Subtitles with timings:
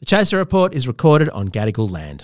[0.00, 2.22] The Chaser Report is recorded on Gadigal land.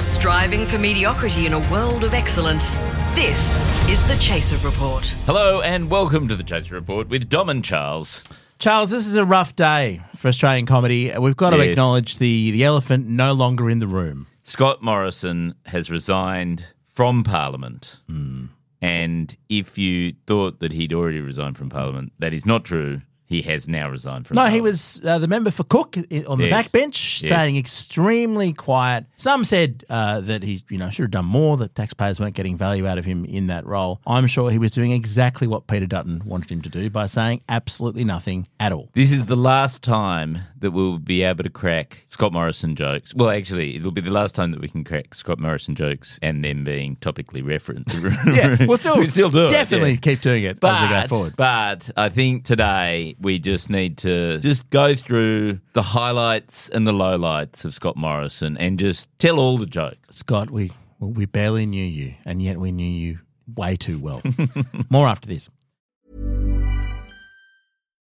[0.00, 2.74] Striving for mediocrity in a world of excellence.
[3.14, 3.54] This
[3.88, 5.06] is the Chaser Report.
[5.26, 8.24] Hello and welcome to the Chaser Report with Dom and Charles.
[8.58, 11.16] Charles, this is a rough day for Australian comedy.
[11.16, 11.68] We've got to Yes.
[11.68, 14.26] acknowledge the, the elephant no longer in the room.
[14.42, 18.00] Scott Morrison has resigned from Parliament.
[18.08, 18.46] Hmm.
[18.82, 23.00] And if you thought that he'd already resigned from Parliament, that is not true.
[23.34, 26.38] He has now resigned from No, he was uh, the member for Cook i- on
[26.38, 26.68] the Yes.
[26.68, 27.30] backbench, Yes.
[27.32, 29.06] staying extremely quiet.
[29.16, 31.56] Some said uh, that he, you know, should have done more.
[31.56, 34.00] That taxpayers weren't getting value out of him in that role.
[34.06, 37.40] I'm sure he was doing exactly what Peter Dutton wanted him to do by saying
[37.48, 38.90] absolutely nothing at all.
[38.94, 43.12] This is the last time that we'll be able to crack Scott Morrison jokes.
[43.14, 46.44] Well, actually, it'll be the last time that we can crack Scott Morrison jokes and
[46.44, 47.94] them being topically referenced.
[48.34, 49.96] Yeah, we'll still, we still do it, definitely yeah.
[49.96, 51.34] keep doing it But, as we go forward.
[51.36, 56.92] but I think today we just need to just go through the highlights and the
[56.92, 59.96] lowlights of Scott Morrison and just tell all the jokes.
[60.10, 63.18] Scott, we well, we barely knew you, and yet we knew you
[63.56, 64.22] way too well.
[64.90, 65.48] More after this.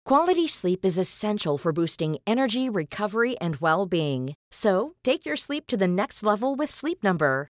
[0.05, 4.35] Quality sleep is essential for boosting energy, recovery, and well being.
[4.51, 7.49] So, take your sleep to the next level with Sleep Number.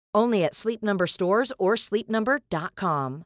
[0.13, 3.25] Only at Sleep Number stores or sleepnumber.com.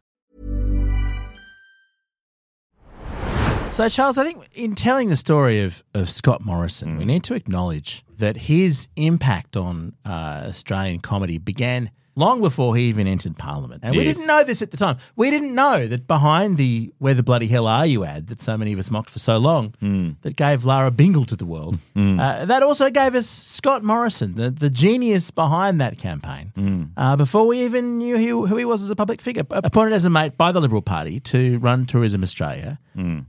[3.71, 7.33] So, Charles, I think in telling the story of, of Scott Morrison, we need to
[7.33, 13.81] acknowledge that his impact on uh, Australian comedy began long before he even entered Parliament.
[13.83, 14.97] And we didn't know this at the time.
[15.15, 18.57] We didn't know that behind the Where the Bloody Hell Are You ad that so
[18.57, 19.73] many of us mocked for so long,
[20.21, 24.49] that gave Lara Bingle to the world, uh, that also gave us Scott Morrison, the,
[24.49, 28.89] the genius behind that campaign, uh, before we even knew who, who he was as
[28.89, 29.43] a public figure.
[29.49, 32.79] Appointed as a mate by the Liberal Party to run Tourism Australia.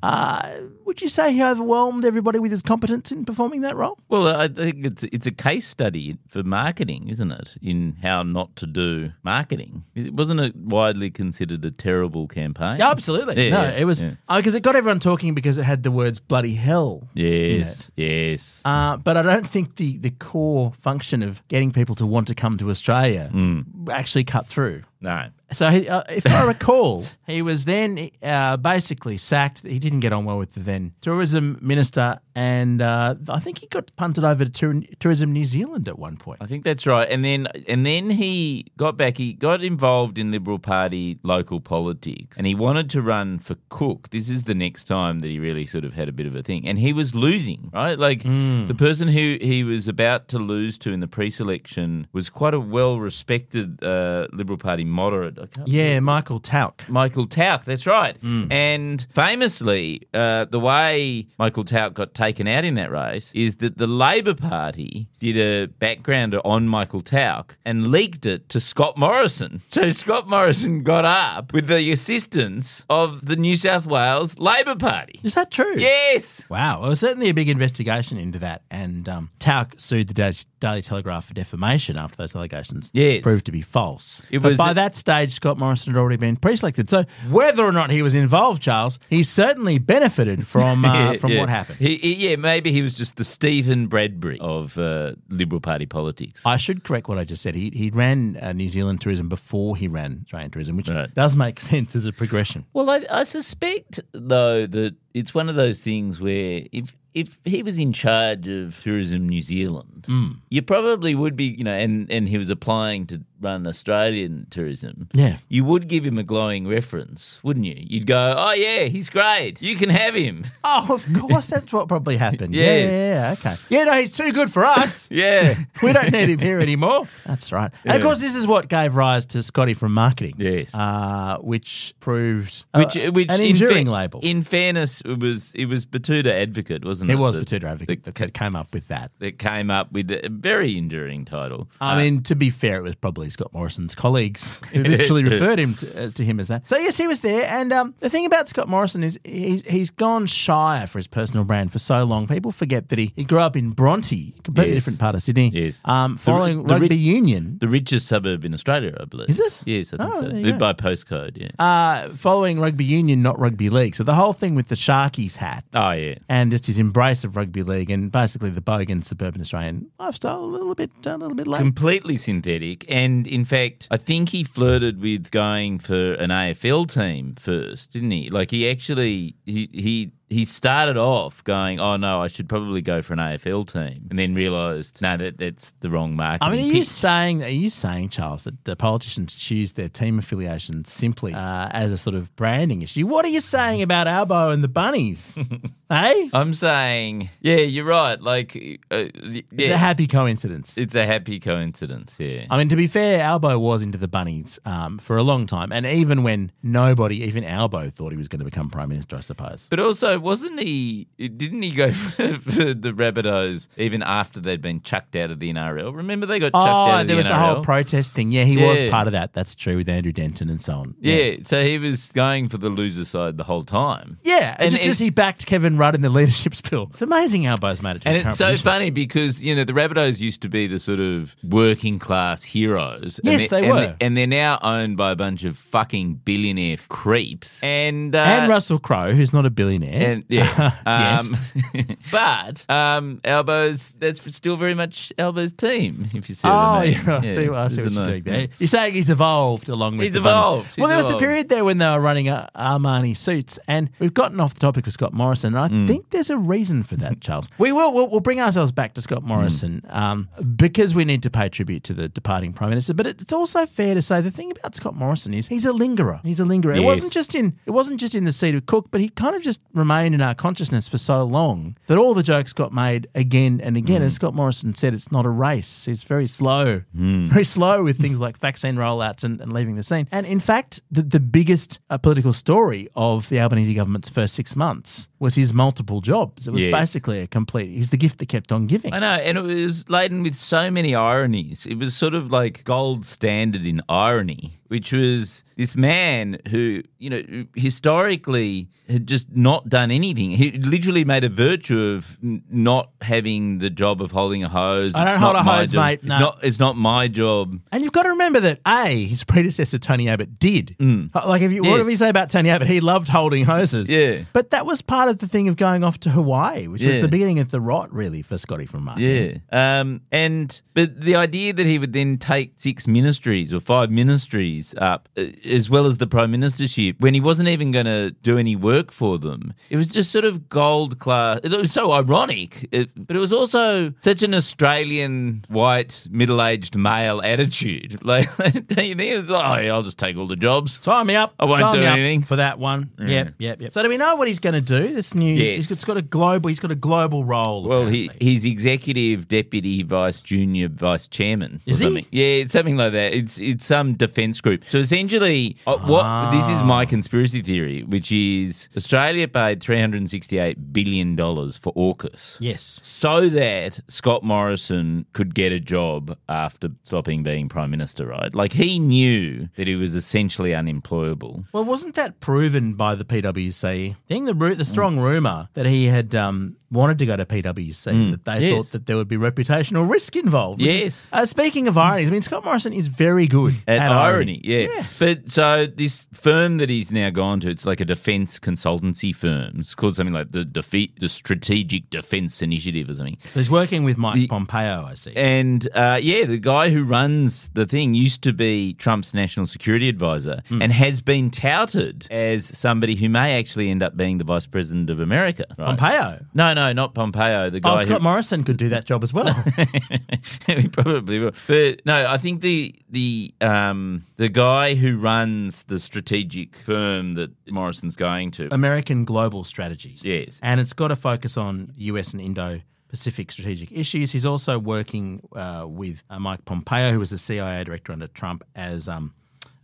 [0.03, 0.53] Uh,
[0.84, 3.99] would you say he overwhelmed everybody with his competence in performing that role?
[4.09, 7.56] Well, I think it's it's a case study for marketing, isn't it?
[7.62, 9.84] In how not to do marketing.
[9.94, 12.78] It wasn't it widely considered a terrible campaign?
[12.78, 13.44] Yeah, absolutely.
[13.44, 14.15] Yeah, no, yeah, it was yeah.
[14.37, 17.09] because it got everyone talking because it had the words bloody hell.
[17.15, 18.60] Yes, yes.
[18.65, 22.34] Uh, but I don't think the, the core function of getting people to want to
[22.34, 23.62] come to Australia Hmm.
[23.91, 24.83] actually cut through.
[25.01, 25.29] No.
[25.53, 29.62] So, he, uh, if I recall, he was then uh, basically sacked.
[29.65, 33.69] He didn't get on well with the then tourism minister, and uh, I think he
[33.69, 36.39] got punted over to Tour- Tourism New Zealand at one point.
[36.43, 37.09] I think that's right.
[37.09, 39.19] And then and then he got back.
[39.19, 44.11] He got involved in Liberal Party local politics, and he wanted to run for Cook.
[44.11, 46.43] This is the next time that he really sort of had a bit of a
[46.43, 47.71] thing, and he was losing.
[47.73, 48.67] Right, like Hmm.
[48.67, 52.59] the person who he was about to lose to in the pre-selection was quite a
[52.61, 55.39] well-respected uh, Liberal Party moderate.
[55.67, 56.89] Yeah, Michael Towke.
[56.89, 58.17] Michael Towke, that's right.
[58.19, 58.51] Hmm.
[58.51, 63.77] And famously, uh, the way Michael Towke got taken out in that race is that
[63.79, 69.61] the Labor Party did a background on Michael Towke and leaked it to Scott Morrison.
[69.77, 75.21] So Scott Morrison got up with the assistance of the New South Wales Labor Party.
[75.23, 75.75] Is that true?
[75.77, 76.49] Yes.
[76.49, 76.81] Wow.
[76.81, 78.63] Well, certainly a big investigation into that.
[78.71, 83.23] And um, Towke sued the Daily Telegraph for defamation after those allegations Yes.
[83.23, 84.23] proved to be false.
[84.31, 86.89] It but was- by that stage, Scott Morrison had already been pre-selected.
[86.89, 91.33] So whether or not he was involved, Charles, he certainly benefited from uh, Yeah, from
[91.33, 91.41] yeah.
[91.41, 91.79] what happened.
[91.79, 96.47] He, he- yeah, maybe he was just the Stephen Bradbury of uh, Liberal Party politics.
[96.47, 97.55] I should correct what I just said.
[97.55, 101.13] He he ran uh, New Zealand tourism before he ran Australian tourism, which Right.
[101.15, 102.65] does make sense as a progression.
[102.73, 107.63] Well, I, I suspect though that it's one of those things where if if he
[107.63, 110.33] was in charge of Tourism New Zealand, Hmm.
[110.51, 115.09] you probably would be, you know, and and he was applying to run Australian tourism.
[115.12, 115.36] Yeah.
[115.48, 117.77] you would give him a glowing reference, wouldn't you?
[117.78, 119.60] You'd go, "Oh yeah, he's great.
[119.62, 122.54] You can have him." Oh, of course, that's what probably happened.
[122.56, 122.91] Yeah, Yes.
[122.91, 123.56] yeah, yeah, okay.
[123.68, 125.09] Yeah, no, he's too good for us.
[125.16, 127.06] Yeah, we don't need him here anymore.
[127.24, 127.71] That's right.
[127.84, 128.04] And of Yeah.
[128.06, 130.34] course, this is what gave rise to Scotty from marketing.
[130.38, 130.74] Yes.
[130.74, 134.21] Uh, which proved uh, which which an in enduring fa- label.
[134.22, 137.15] In fairness, it was it was Betoota Advocate, wasn't it?
[137.15, 139.10] it was that- Betoota Advocate that, that came up with that.
[139.21, 141.68] that came up with a very enduring title.
[141.80, 145.75] I mean, to be fair, it was probably Scott Morrison's colleagues who literally referred him
[145.77, 146.69] to, uh, to him as that.
[146.69, 147.47] So yes, he was there.
[147.51, 151.45] And um, the thing about Scott Morrison is he's, he's gone shire for his personal
[151.45, 152.27] brand for so long.
[152.27, 154.83] People forget that he, he grew up in Bronte, completely Yes.
[154.84, 155.51] different part of Sydney.
[155.55, 155.81] Yes.
[155.84, 157.59] Um, following the rugby ri- union.
[157.61, 159.29] the richest suburb in Australia, I believe.
[159.31, 159.61] Is it?
[159.65, 160.29] Yes, I think Oh, so.
[160.29, 160.59] there you go.
[160.59, 161.51] By postcode, yeah.
[161.65, 163.95] Uh, following rugby union, not rugby league.
[163.95, 166.17] So the whole thing with the Sharkies hat oh, yeah.
[166.29, 170.45] and just his embrace of rugby league and basically the bogan suburban Australian lifestyle a
[170.45, 171.59] little bit a little bit late.
[171.59, 172.84] Completely synthetic.
[172.89, 178.10] And in fact, I think he flirted with going for an AFL team first, didn't
[178.10, 178.28] he?
[178.28, 183.01] Like he actually he he he started off going, "Oh no, I should probably go
[183.01, 186.45] for an AFL team," and then realised, no, that that's the wrong market.
[186.45, 190.19] I mean, are you saying are you saying Charles that the politicians choose their team
[190.19, 193.07] affiliation simply uh, as a sort of branding issue?
[193.07, 195.39] What are you saying about Albo and the Bunnies?
[195.89, 198.21] hey, I'm saying, yeah, you're right.
[198.21, 198.57] Like,
[198.91, 200.77] uh, yeah, it's a happy coincidence.
[200.77, 202.17] it's a happy coincidence.
[202.19, 202.47] Yeah.
[202.51, 205.71] I mean, to be fair, Albo was into the bunnies um, for a long time,
[205.71, 209.21] and even when nobody, even Albo, thought he was going to become prime minister, I
[209.21, 209.69] suppose.
[209.71, 211.09] But also, wasn't he?
[211.18, 215.53] Didn't he go for, for the Rabbitohs even after they'd been chucked out of the
[215.53, 215.95] NRL?
[215.95, 217.30] Remember they got chucked out Oh, of there the was NRL.
[217.30, 218.33] the whole protest thing.
[218.33, 219.33] Yeah, he was part of that.
[219.33, 220.95] That's true with Andrew Denton and so on.
[221.01, 224.18] yeah, so he was going for the loser side the whole time.
[224.22, 226.91] Yeah, and And just he backed Kevin Rudd in the leadership spill.
[226.92, 227.57] It's amazing made
[227.97, 230.78] it to And it's so funny because you know the Rabbitohs used to be the
[230.78, 233.21] sort of working class heroes.
[233.22, 233.97] Yes, and they and were.
[234.01, 237.62] and they're now owned by a bunch of fucking billionaire creeps.
[237.62, 240.06] And uh, and Russell Crowe, who's not a billionaire.
[240.11, 241.37] And yeah, um,
[242.11, 246.07] but um, Albo's that's still very much elbows team.
[246.15, 246.93] If you see what Oh, I mean.
[247.07, 248.49] yeah, I see, I see what you're nice doing there.
[248.59, 251.65] You're saying he's evolved along with He's evolved, Well, he's there was the period there
[251.65, 255.13] when they were running uh, Armani suits, and we've gotten off the topic of Scott
[255.13, 255.87] Morrison, and I Mm.
[255.89, 257.49] think there's a reason for that, Charles.
[257.59, 259.95] We will we'll, we'll bring ourselves back to Scott Morrison Mm.
[259.97, 262.95] um, because we need to pay tribute to the departing prime minister.
[262.95, 266.21] But it's also fair to say the thing about Scott Morrison is he's a lingerer.
[266.23, 266.75] He's a lingerer.
[266.75, 269.35] It wasn't just in it wasn't just in the seat of Cook, but he kind
[269.35, 273.07] of just remained in our consciousness for so long that all the jokes got made
[273.14, 274.02] again and again.
[274.02, 274.07] Mm.
[274.07, 275.85] As Scott Morrison said, it's not a race.
[275.87, 280.07] He's very slow, very slow with things like vaccine rollouts and, and leaving the scene.
[280.12, 284.54] And in fact, the, the biggest uh, political story of the Albanese government's first six
[284.57, 286.47] months was his multiple jobs.
[286.47, 286.73] It was Yes.
[286.73, 287.71] basically a complete.
[287.71, 288.93] He was the gift that kept on giving.
[288.93, 291.64] I know, and it was laden with so many ironies.
[291.66, 297.09] It was sort of like gold standard in irony, which was this man who, you
[297.11, 297.23] know,
[297.54, 300.30] historically had just not done anything.
[300.30, 304.95] He literally made a virtue of n- not having the job of holding a hose.
[304.95, 305.85] I don't It's hold not a my hose, job.
[305.85, 305.92] mate.
[306.00, 306.18] It's No.
[306.18, 306.38] not.
[306.42, 307.59] It's not my job.
[307.73, 310.76] And you've got to remember that A, his predecessor Tony Abbott did.
[310.78, 311.71] Like if you Yes.
[311.71, 313.88] whatever you say about Tony Abbott, he loved holding hoses.
[313.90, 314.19] Yeah.
[314.33, 317.09] But that was part of the thing of going off to Hawaii, which was the
[317.09, 318.99] beginning of the rot, really, for Scotty from Mark.
[318.99, 319.38] Yeah.
[319.52, 324.56] Um, and but the idea that he would then take six ministries or five ministries
[324.79, 328.38] up, uh, as well as the prime ministership, when he wasn't even going to do
[328.38, 331.41] any work for them, it was just sort of gold class.
[331.43, 336.76] It was so ironic, it, but it was also such an Australian white middle aged
[336.76, 338.00] male attitude.
[338.07, 338.29] Like,
[338.69, 339.29] don't you think?
[339.29, 340.79] Like, oh, yeah, I'll just take all the jobs.
[340.81, 341.35] Sign me up.
[341.41, 342.23] I won't Sign do anything.
[342.23, 342.91] for that one.
[343.00, 343.73] Yep, yep, yep.
[343.73, 344.95] So do we know what he's going to do?
[344.95, 345.69] This new, Yes.
[345.69, 346.49] he's got a global.
[346.49, 347.64] He's got a global role.
[347.64, 351.61] Well, he he's executive deputy vice junior vice chairman.
[351.67, 352.07] Is he?
[352.12, 353.12] Yeah, it's something like that.
[353.12, 354.62] It's it's some defence group.
[354.69, 356.64] So essentially, uh, what this is Ah.
[356.76, 361.73] my conspiracy theory, which is Australia paid three hundred and sixty eight billion dollars for
[361.75, 362.37] AUKUS.
[362.40, 362.81] yes.
[362.83, 368.33] So that Scott Morrison could get a job after stopping being Prime Minister, right?
[368.35, 371.45] Like he knew that he was essentially unemployable.
[371.53, 374.25] Well, wasn't that proven by the PwC thing?
[374.26, 378.33] The the strong rumor that he had um, wanted to go to PwC, that they
[378.33, 378.41] Mm.
[378.41, 378.55] Yes.
[378.57, 380.61] thought that there would be reputational risk involved.
[380.61, 381.09] which is- Yes.
[381.13, 384.85] uh, speaking of ironies, I mean Scott Morrison is very good At, at, irony, yeah.
[384.99, 389.57] But so this firm that he's now gone to, it's like a defense consultancy firm.
[389.59, 393.17] It's called something like the Defe- the Strategic Defense Initiative or something.
[393.33, 394.87] So he's working with Mike The- Pompeo.
[394.87, 395.13] I see.
[395.17, 399.89] And uh, yeah, the guy who runs the thing used to be Trump's national security
[399.89, 400.63] advisor Hmm.
[400.63, 404.91] and has been touted as somebody who may actually end up being the vice president
[404.91, 405.45] of America.
[405.59, 405.79] right?
[405.79, 406.25] Pompeo.
[406.35, 407.51] No, no, not Pompeo.
[407.51, 409.33] The guy Oh, who, Scott Morrison could do that job as well.
[410.47, 411.33] he probably will.
[411.47, 417.31] But no, I think the the um the guy who runs the strategic firm that
[417.49, 418.53] Morrison's going to.
[418.53, 420.05] American Global Strategies.
[420.05, 420.41] Yes.
[420.43, 424.13] And it's got to focus on US and Indo Pacific strategic issues.
[424.13, 428.45] He's also working uh, with uh, Mike Pompeo, who was the CIA director under Trump,
[428.55, 429.13] as um,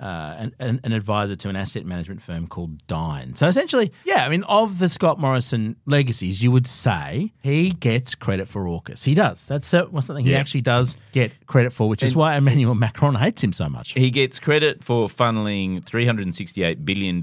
[0.03, 3.35] uh, an, an, advisor to an asset management firm called Dine.
[3.35, 8.15] So essentially, yeah, I mean, of the Scott Morrison legacies, you would say he gets
[8.15, 9.05] credit for AUKUS.
[9.05, 9.47] He does.
[9.47, 10.39] That's uh, something he Yeah.
[10.41, 13.93] actually does get credit for, which is why Emmanuel Macron hates him so much.
[13.93, 17.23] He gets credit for funneling $368 billion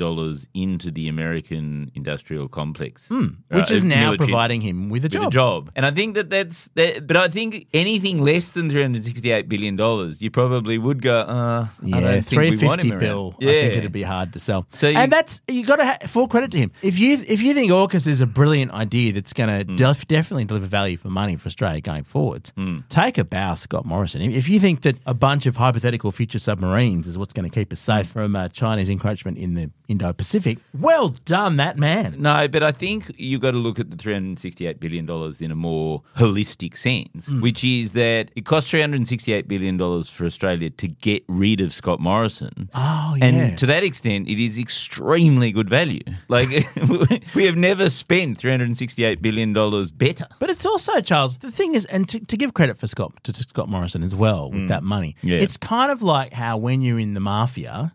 [0.54, 3.08] into the American industrial complex.
[3.10, 3.28] Hmm.
[3.50, 5.28] Which Uh, is now providing him with a with job.
[5.28, 5.72] a job.
[5.76, 9.50] And I think that that's that, but I think anything less than three hundred sixty-eight
[9.50, 11.20] billion dollars, you probably would go.
[11.22, 13.36] Uh, I Yeah, don't think three we want fifty him bill.
[13.40, 14.66] Yeah, I think it'd be hard to sell.
[14.74, 16.72] So you- and that's you got to ha- full credit to him.
[16.82, 20.46] If you if you think AUKUS is a brilliant idea that's going to def- definitely
[20.46, 22.80] deliver value for money for Australia going forwards, Hmm.
[22.90, 24.22] take a bow, Scott Morrison.
[24.22, 27.72] If you think that a bunch of hypothetical future submarines is what's going to keep
[27.74, 28.14] us safe Hmm.
[28.14, 32.16] from uh, Chinese encroachment in the Indo-Pacific, well done, that man.
[32.20, 35.10] No, but I think you've got to look at the $368 billion
[35.42, 37.42] in a more holistic sense, Hmm.
[37.42, 42.70] which is that it costs $368 billion for Australia to get rid of Scott Morrison.
[42.74, 43.26] Oh, yeah.
[43.26, 46.04] And to that extent, it is extremely good value.
[46.28, 46.50] Like,
[47.36, 49.54] we have never spent $368 billion
[49.98, 50.28] better.
[50.40, 53.34] But it's also, Charles, the thing is, and to, to give credit for Scott to,
[53.34, 55.16] to Scott Morrison as well with that money, Mm.
[55.30, 55.40] Yeah.
[55.40, 55.42] Mm.
[55.42, 57.94] it's kind of like how when you're in the mafia,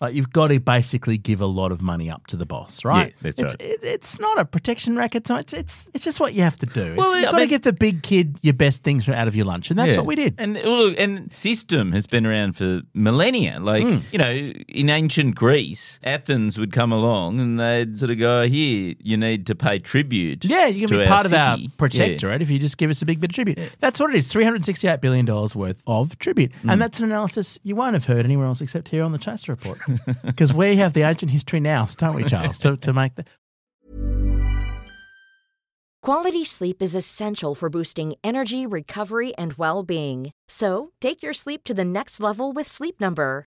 [0.00, 3.06] like you've got to basically give a lot of money up to the boss, right?
[3.08, 3.60] Yes, that's it's, right.
[3.60, 5.26] It, it's not a protection racket.
[5.26, 6.94] So it's, it's it's just what you have to do.
[6.96, 9.70] Well, you've got to give the big kid your best things out of your lunch,
[9.70, 9.98] and that's Yeah.
[9.98, 10.34] what we did.
[10.38, 13.58] And look, and system has been around for millennia.
[13.60, 13.98] Like Hmm.
[14.12, 18.94] you know, in ancient Greece, Athens would come along and they'd sort of go, "Here,
[19.00, 22.42] you need to pay tribute." Yeah, you can to be part of our city." protectorate
[22.42, 23.58] if you just give us a big bit of tribute.
[23.80, 26.52] That's what it is $368 billion worth of tribute.
[26.64, 26.72] Mm.
[26.72, 29.52] And that's an analysis you won't have heard anywhere else except here on the Chaser
[29.52, 29.78] Report.
[30.24, 33.28] Because we have the ancient history now, don't we, Charles, to, to make that.
[36.02, 40.30] Quality sleep is essential for boosting energy, recovery, and well being.
[40.46, 43.46] So, take your sleep to the next level with Sleep Number.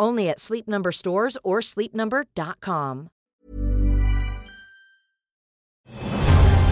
[0.00, 3.10] Only at Sleep Number stores or sleepnumber.com.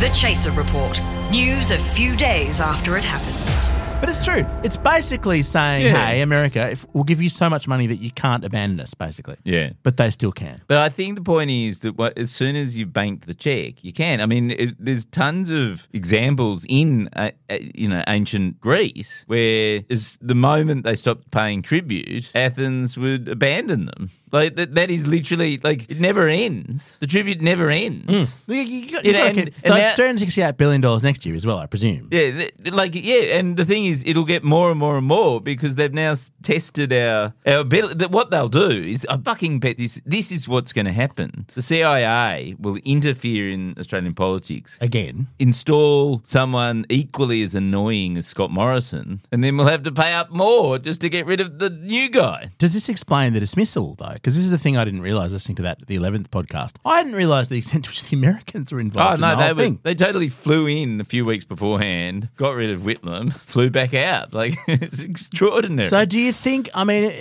[0.00, 1.00] The Chaser Report.
[1.30, 3.77] News a few days after it happens.
[4.00, 4.46] But it's true.
[4.62, 6.06] It's basically saying, Yeah.
[6.06, 9.36] hey, America, if, we'll give you so much money that you can't abandon us, basically.
[9.42, 9.70] Yeah.
[9.82, 10.62] But they still can.
[10.68, 13.82] But I think the point is that what, as soon as you bank the check,
[13.82, 14.20] you can.
[14.20, 19.82] I mean, it, there's tons of examples in uh, uh, you know ancient Greece where
[19.90, 24.10] as the moment they stopped paying tribute, Athens would abandon them.
[24.32, 26.96] Like that, that is literally like it never ends.
[26.98, 28.06] The tribute never ends.
[28.06, 28.28] Mm.
[28.48, 30.80] You, you got, You you know, got and- keep, so and it's that- $368 billion
[31.02, 32.08] next year as well, I presume.
[32.10, 35.40] Yeah, th- like yeah, and the thing is, it'll get more and more and more
[35.40, 37.94] because they've now s- tested our our ability.
[37.94, 40.00] That what they'll do is, I fucking bet this.
[40.04, 41.46] This is what's going to happen.
[41.54, 45.28] The CIA will interfere in Australian politics, Again.
[45.38, 50.30] install someone equally as annoying as Scott Morrison, and then we'll have to pay up
[50.30, 52.50] more just to get rid of the new guy.
[52.58, 54.16] Does this explain the dismissal, though?
[54.18, 56.76] Because this is the thing I didn't realize listening to that the eleventh podcast.
[56.84, 59.20] I didn't realize the extent to which the Americans were involved.
[59.20, 59.80] Oh no, in the they whole were, thing.
[59.82, 64.34] they totally flew in a few weeks beforehand, got rid of Whitlam, flew back out.
[64.34, 65.88] Like it's extraordinary.
[65.88, 66.68] So, do you think?
[66.74, 67.12] I mean,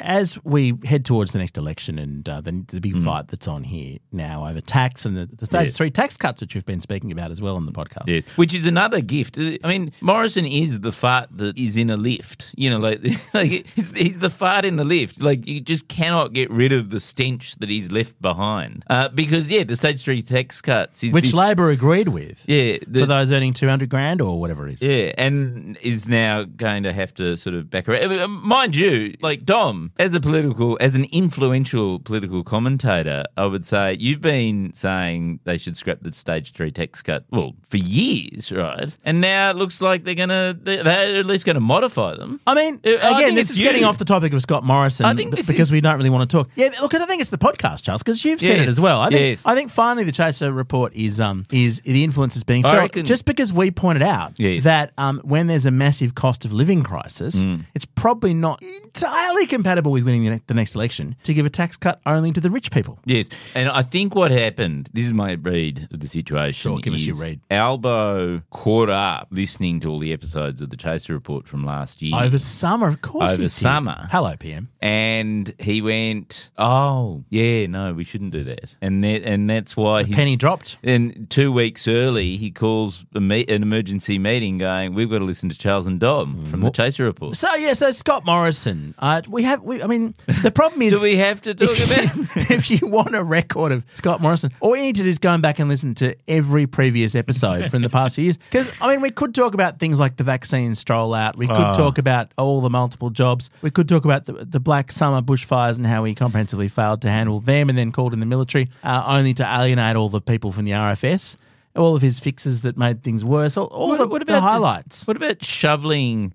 [0.00, 3.64] as we head towards the next election and uh, the, the big fight that's on
[3.64, 5.66] here now over tax and the, the stage.
[5.66, 5.72] Yeah.
[5.72, 8.08] three tax cuts, which you've been speaking about as well on the podcast.
[8.08, 9.38] Yes, which is another gift.
[9.38, 12.54] I mean, Morrison is the fart that is in a lift.
[12.56, 13.00] You know, like
[13.34, 15.20] like he's, he's the fart in the lift.
[15.20, 18.84] Like you just cannot get rid of the stench that he's left behind.
[18.88, 22.44] Uh, because yeah, the stage three tax cuts is which this- Labor agreed with.
[22.46, 24.82] Yeah, the- for those earning two hundred grand or whatever it is.
[24.82, 28.12] Yeah, and is now going to have to sort of back around.
[28.12, 33.66] Uh, Mind you, like Dom, as a political, as an influential political commentator, I would
[33.66, 38.52] say you've been saying they should scrap the stage three tax cut, well, for years,
[38.52, 38.94] right?
[39.04, 40.86] And now it looks like they're going to, they're
[41.18, 42.40] at least going to modify them.
[42.46, 45.14] I mean, Uh, I again, this is getting off the topic of Scott Morrison I
[45.14, 46.48] think because is- we don't really want to talk.
[46.56, 49.00] Yeah, look, I think it's the podcast, Charles, because you've said it as well.
[49.00, 49.42] I think, yes.
[49.44, 53.06] I think finally the Chaser report is um is the influence is being felt reckon-
[53.06, 54.64] just because we pointed out Yes.
[54.64, 57.64] that um when there's a massive cost of living crisis, Mm.
[57.74, 61.50] it's probably not entirely compatible with winning the, ne- the next election to give a
[61.50, 62.98] tax cut only to the rich people.
[63.04, 64.88] Yes, and I think what happened.
[64.92, 66.70] This is my read of the situation.
[66.72, 67.40] Sure, give us your read.
[67.50, 72.14] Albo caught up listening to all the episodes of the Chaser Report from last year
[72.20, 73.32] Over summer, of course.
[73.32, 74.04] Over summer.
[74.10, 74.68] Hello, PM.
[74.80, 76.15] and he went,
[76.56, 80.78] "Oh, yeah, no, we shouldn't do that." And that, and that's why The penny dropped.
[80.82, 85.24] And two weeks early, he calls a meet, an emergency meeting, going, "We've got to
[85.24, 88.94] listen to Charles and Dom from the Chaser Report." So yeah, so Scott Morrison.
[88.98, 89.62] Uh, we have.
[89.62, 90.92] We, I mean, the problem is.
[90.96, 92.16] Do we have to talk if, about?
[92.50, 95.18] you, if you want a record of Scott Morrison, all you need to do is
[95.18, 98.38] go back and listen to every previous episode from the past few years.
[98.38, 101.36] Because I mean, we could talk about things like the vaccine stroll out.
[101.36, 101.72] We could Oh.
[101.74, 103.50] talk about all the multiple jobs.
[103.60, 107.10] We could talk about the, the Black Summer bushfires and how he comprehensively failed to
[107.10, 110.52] handle them, and then called in the military, uh, only to alienate all the people
[110.52, 111.36] from the RFS.
[111.74, 113.56] All of his fixes that made things worse.
[113.58, 115.06] All, all the, the highlights.
[115.06, 116.32] what about shoveling?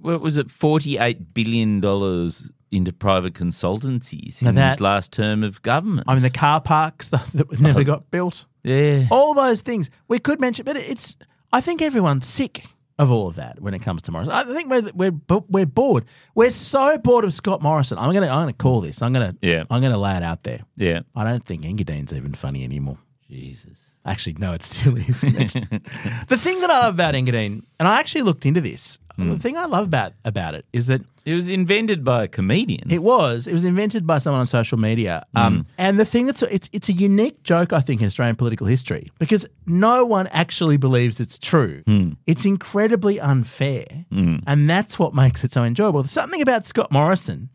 [0.00, 0.50] What was it?
[0.50, 6.08] Forty-eight billion dollars into private consultancies Now in that- his last term of government.
[6.08, 8.46] I mean, the car park stuff that never got built.
[8.64, 11.16] yeah, all those things we could mention, but it's.
[11.52, 12.64] I think everyone's sick
[13.02, 14.32] of all of that when it comes to Morrison.
[14.32, 16.04] I think we're we're we're bored.
[16.34, 17.98] We're so bored of Scott Morrison.
[17.98, 19.02] I'm gonna I'm gonna call this.
[19.02, 19.64] I'm gonna Yeah.
[19.70, 20.60] I'm gonna lay it out there.
[20.76, 21.00] yeah.
[21.14, 22.98] I don't think Engadine's even funny anymore.
[23.28, 23.78] Jesus.
[24.04, 25.20] Actually, no, it still is.
[26.28, 28.98] the thing that I love about Engadine, and I actually looked into this.
[29.16, 29.34] The hmm.
[29.36, 32.90] thing I love about about it is that It was invented by a comedian.
[32.90, 33.46] it was.
[33.46, 35.24] It was invented by someone on social media.
[35.36, 35.42] Hmm.
[35.42, 38.66] Um, And the thing that's it's it's a unique joke, I think, in Australian political
[38.66, 41.82] history because no one actually believes it's true.
[41.86, 42.12] Hmm.
[42.26, 46.02] It's incredibly unfair, and that's what makes it so enjoyable.
[46.02, 47.48] There's something about Scott Morrison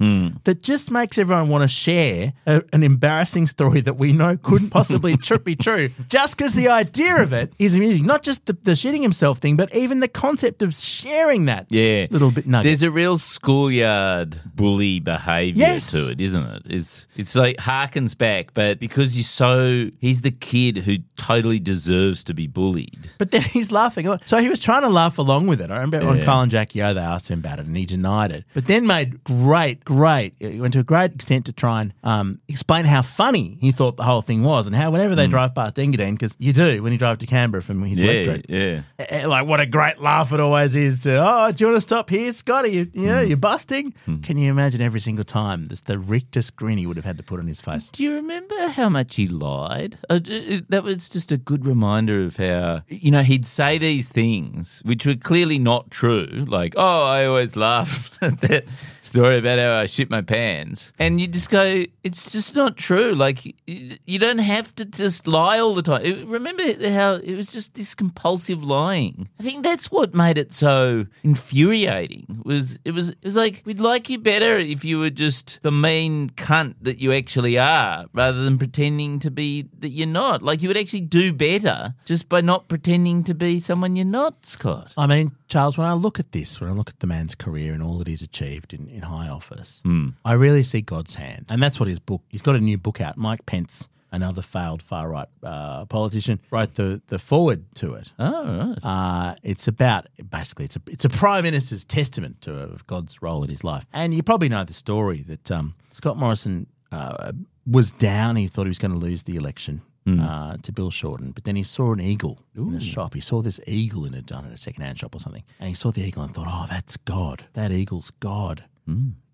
[0.43, 4.69] that just makes everyone want to share a, an embarrassing story that we know couldn't
[4.69, 8.05] possibly be true, just because the idea of it is amusing.
[8.05, 12.07] Not just the, the shitting himself thing, but even the concept of sharing that yeah,
[12.11, 12.63] little bit nugget.
[12.65, 15.91] There's a real schoolyard bully behaviour Yes.
[15.91, 16.63] to it, isn't it?
[16.65, 22.23] It's it's like harkens back, but because you're so he's the kid who totally deserves
[22.25, 23.09] to be bullied.
[23.17, 24.07] But then he's laughing.
[24.25, 25.71] So he was trying to laugh along with it.
[25.71, 26.23] I remember on Yeah.
[26.25, 28.45] Kyle and Jackie O, they asked him about it and he denied it.
[28.53, 32.39] But then made great, great, he went to a great extent to try and um,
[32.47, 35.75] explain how funny he thought the whole thing was and how whenever they drive past
[35.77, 38.05] Engadine, because you do when you drive to Canberra from his Hmm.
[38.05, 38.45] Yeah, electorate.
[38.49, 38.81] yeah.
[38.99, 41.81] eh, Like what a great laugh it always is to oh do you want to
[41.81, 43.07] stop here Scotty you, you Hmm.
[43.07, 46.97] know you're busting can you imagine every single time this the richest grin he would
[46.97, 49.97] have had to put on his face Do you remember how much he lied?
[50.09, 54.07] Uh, d- that was just a good reminder of how, you know, he'd say these
[54.09, 56.45] things which were clearly not true.
[56.47, 58.65] Like, oh, I always laugh at that
[59.07, 60.93] story about how I shit my pants.
[60.99, 63.13] And you just go, it's just not true.
[63.13, 66.29] Like, you don't have to just lie all the time.
[66.29, 69.29] Remember how it was just this compulsive lying?
[69.39, 72.41] I think that's what made it so infuriating.
[72.43, 75.71] Was it was it was like we'd like you better if you were just the
[75.71, 80.41] mean cunt that you actually are, rather than pretending to be that you're not.
[80.41, 84.45] Like you would actually do better just by not pretending to be someone you're not,
[84.45, 84.93] Scott.
[84.97, 87.73] I mean, Charles, when I look at this, when I look at the man's career
[87.73, 89.81] and all that he's achieved in, in high office,
[90.25, 91.45] I really see God's hand.
[91.49, 93.15] And that's what his book, he's got a new book out.
[93.17, 98.11] Mike Pence, another failed far right uh, politician, wrote the, the foreword to it.
[98.19, 98.77] Oh, right.
[98.83, 103.43] Uh, it's about basically it's a it's a prime minister's testament to uh, God's role
[103.43, 107.31] in his life, and you probably know the story that um, Scott Morrison uh,
[107.65, 108.35] was down.
[108.35, 109.81] He thought he was going to lose the election.
[110.07, 113.13] Uh, to Bill Shorten, but then he saw an eagle in a shop.
[113.13, 115.75] He saw this eagle in a done at a secondhand shop or something, and he
[115.75, 117.45] saw the eagle and thought, "Oh, that's God.
[117.53, 118.63] That eagle's God.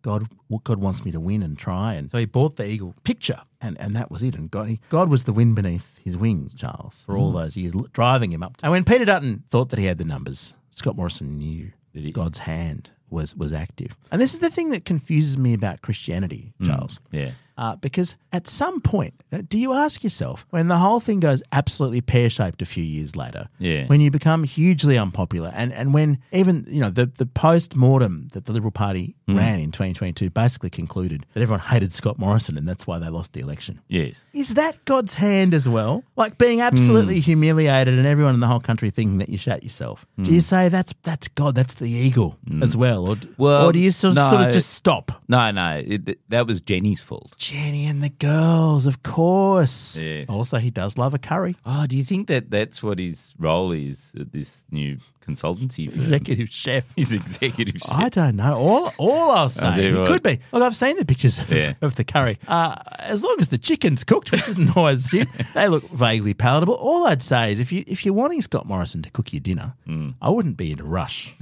[0.02, 0.28] God,
[0.64, 3.80] God wants me to win and try." And so he bought the eagle picture, and,
[3.80, 4.34] and that was it.
[4.36, 7.74] And God, he, God was the wind beneath his wings, Charles, for all those years,
[7.94, 8.58] driving him up.
[8.64, 11.72] And when Peter Dutton thought that he had the numbers, Scott Morrison knew?
[12.14, 13.96] God's hand was was active.
[14.12, 17.00] And this is the thing that confuses me about Christianity, Charles.
[17.12, 17.32] yeah.
[17.58, 21.42] Uh, because at some point, uh, do you ask yourself when the whole thing goes
[21.52, 23.48] absolutely pear shaped a few years later?
[23.60, 23.86] Yeah.
[23.88, 28.28] When you become hugely unpopular, and, and when even you know the the post mortem
[28.34, 29.38] that the Liberal Party Hmm.
[29.38, 33.32] ran in 2022 basically concluded that everyone hated Scott Morrison, and that's why they lost
[33.32, 33.80] the election.
[33.88, 34.26] Yes.
[34.34, 36.04] Is that God's hand as well?
[36.18, 37.22] Like being absolutely Hmm.
[37.22, 40.06] humiliated and everyone in the whole country thinking that you shat yourself.
[40.22, 43.30] Do you say that's that's God, that's the eagle as well, or Hmm.
[43.38, 45.12] Well, or do you sort of, sort of just stop?
[45.30, 47.34] No, no, it, that was Jenny's fault.
[47.44, 49.98] Jenny and the girls, of course.
[49.98, 50.30] Yes.
[50.30, 51.56] Also, he does love a curry.
[51.66, 56.00] Oh, do you think that that's what his role is at this new consultancy firm?
[56.00, 56.94] Executive chef.
[56.96, 57.92] He's executive chef.
[57.94, 58.54] I don't know.
[58.54, 60.40] All all I'll say, it could be.
[60.54, 61.74] Look, I've seen the pictures of, Yeah.
[61.82, 62.38] of the curry.
[62.48, 65.12] Uh, as long as the chicken's cooked, which isn't always
[65.54, 66.76] they look vaguely palatable.
[66.76, 69.74] All I'd say is, if you if you're wanting Scott Morrison to cook your dinner,
[69.86, 70.14] Mm.
[70.22, 71.36] I wouldn't be in a rush.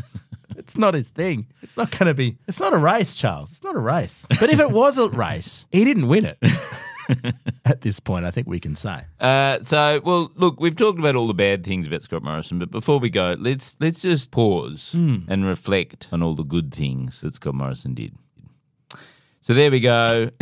[0.62, 1.47] It's not his thing.
[1.63, 2.38] It's not going to be.
[2.47, 3.50] It's not a race, Charles.
[3.52, 4.28] It's not a race.
[4.39, 6.38] But if it was a race, he didn't win it.
[7.65, 9.04] At this point, I think we can say.
[9.19, 12.69] Uh, so, well, look, we've talked about all the bad things about Scott Morrison, but
[12.69, 17.34] before we go, let's let's just pause and reflect on all the good things that
[17.34, 18.15] Scott Morrison did.
[19.41, 20.30] So there we go.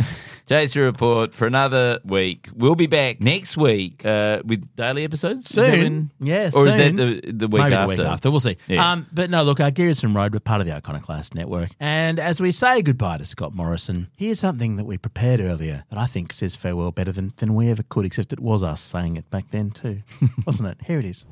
[0.50, 2.48] Chaser report for another week.
[2.56, 5.80] We'll be back next week uh, with daily episodes Is that Soon.
[5.80, 7.94] when- Yeah, or is that the the week Maybe after?
[7.96, 8.30] the week after.
[8.32, 8.56] We'll see.
[8.66, 8.90] Yeah.
[8.90, 11.70] Um, but no, look, uh, Garrison Road, we're part of the Iconoclast Network.
[11.78, 16.00] And as we say goodbye to Scott Morrison, here's something that we prepared earlier that
[16.00, 19.16] I think says farewell better than, than we ever could, except it was us saying
[19.18, 20.02] it back then too.
[20.46, 20.78] Wasn't it?
[20.84, 21.26] Here it is.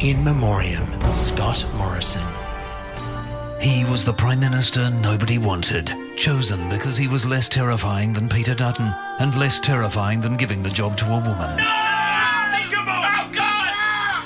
[0.00, 2.24] In memoriam, Scott Morrison.
[3.62, 8.56] He was the Prime Minister nobody wanted, chosen because he was less terrifying than Peter
[8.56, 11.56] Dutton, and less terrifying than giving the job to a woman.
[11.56, 11.64] No!
[11.64, 13.30] Oh,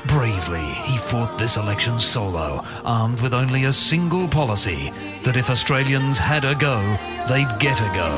[0.07, 4.91] Bravely, he fought this election solo, armed with only a single policy
[5.25, 6.81] that if Australians had a go,
[7.29, 8.09] they'd get a go.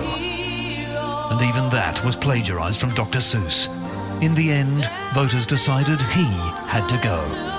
[1.32, 3.18] And even that was plagiarised from Dr.
[3.18, 3.66] Seuss.
[4.22, 6.26] In the end, voters decided he
[6.68, 7.57] had to go.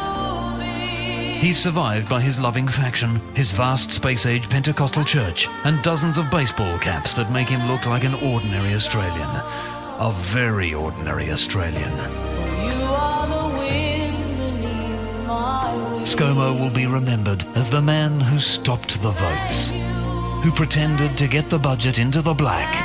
[1.39, 6.30] He's survived by his loving faction, his vast space age Pentecostal church, and dozens of
[6.30, 9.30] baseball caps that make him look like an ordinary Australian.
[9.99, 11.93] A very ordinary Australian.
[16.04, 19.71] ScoMo will be remembered as the man who stopped the votes,
[20.43, 22.75] who pretended to get the budget into the black,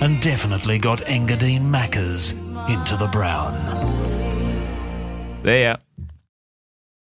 [0.00, 2.34] and definitely got Engadine Mackers
[2.68, 3.52] into the brown.
[5.42, 5.78] There.